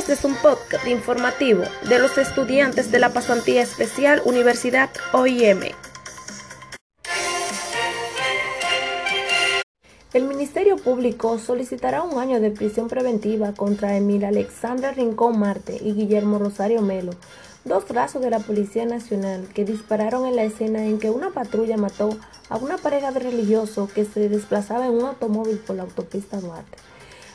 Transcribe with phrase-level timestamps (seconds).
[0.00, 5.60] Este es un podcast informativo de los estudiantes de la Pasantía Especial Universidad OIM.
[10.14, 15.92] El Ministerio Público solicitará un año de prisión preventiva contra Emil Alexandra Rincón Marte y
[15.92, 17.12] Guillermo Rosario Melo,
[17.66, 21.76] dos brazos de la Policía Nacional que dispararon en la escena en que una patrulla
[21.76, 22.16] mató
[22.48, 26.78] a una pareja de religiosos que se desplazaba en un automóvil por la autopista Duarte.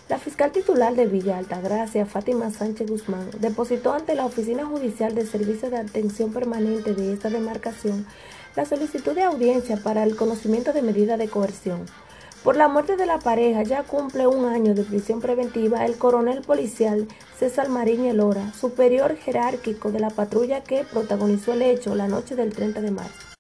[0.07, 5.25] La fiscal titular de Villa Altagracia, Fátima Sánchez Guzmán, depositó ante la Oficina Judicial de
[5.25, 8.05] Servicio de Atención Permanente de esta demarcación
[8.55, 11.87] la solicitud de audiencia para el conocimiento de medida de coerción.
[12.43, 16.41] Por la muerte de la pareja ya cumple un año de prisión preventiva el coronel
[16.41, 17.07] policial
[17.39, 22.53] César Marín Elora, superior jerárquico de la patrulla que protagonizó el hecho la noche del
[22.53, 23.34] 30 de marzo.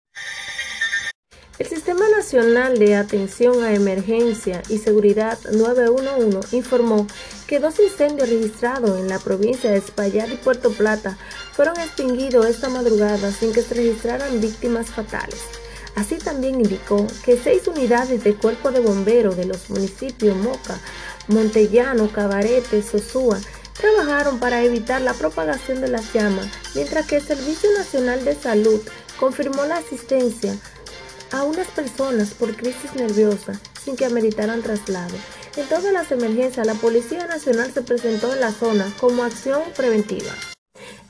[1.57, 7.07] El Sistema Nacional de Atención a Emergencia y Seguridad 911 informó
[7.47, 11.17] que dos incendios registrados en la provincia de Espaillat y Puerto Plata
[11.53, 15.39] fueron extinguidos esta madrugada sin que se registraran víctimas fatales.
[15.95, 20.77] Así también indicó que seis unidades de cuerpo de bomberos de los municipios Moca,
[21.29, 23.39] Montellano, Cabarete, Sosúa
[23.79, 28.81] trabajaron para evitar la propagación de las llamas, mientras que el Servicio Nacional de Salud
[29.17, 30.57] confirmó la asistencia
[31.35, 35.15] a unas personas por crisis nerviosa sin que ameritaran traslado.
[35.57, 40.31] En todas las emergencias, la Policía Nacional se presentó en la zona como acción preventiva.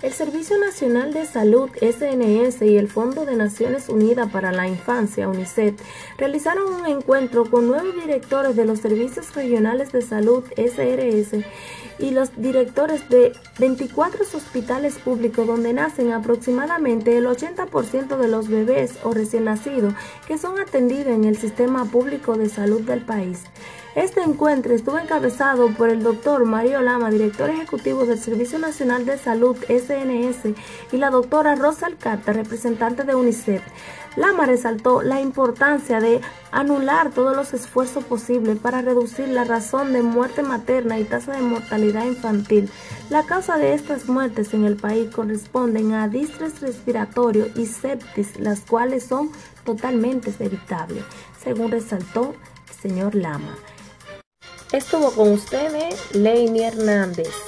[0.05, 5.27] El Servicio Nacional de Salud SNS y el Fondo de Naciones Unidas para la Infancia
[5.27, 5.81] UNICEF
[6.19, 11.43] realizaron un encuentro con nueve directores de los servicios regionales de salud SRS
[11.97, 18.99] y los directores de 24 hospitales públicos donde nacen aproximadamente el 80% de los bebés
[19.01, 19.95] o recién nacidos
[20.27, 23.41] que son atendidos en el sistema público de salud del país.
[23.95, 29.17] Este encuentro estuvo encabezado por el doctor Mario Lama, director ejecutivo del Servicio Nacional de
[29.17, 30.53] Salud SNS,
[30.91, 33.63] y la doctora Rosa Alcata, representante de UNICEF.
[34.17, 36.19] Lama resaltó la importancia de
[36.51, 41.41] anular todos los esfuerzos posibles para reducir la razón de muerte materna y tasa de
[41.41, 42.69] mortalidad infantil.
[43.09, 48.59] La causa de estas muertes en el país corresponden a distrés respiratorio y septis, las
[48.59, 49.31] cuales son
[49.63, 51.05] totalmente evitables,
[51.41, 52.35] según resaltó
[52.67, 53.55] el señor Lama.
[54.71, 57.44] Estuvo con ustedes Leini Hernández.